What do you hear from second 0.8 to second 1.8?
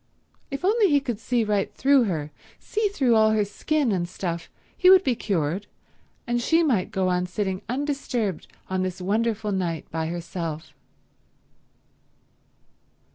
he could see right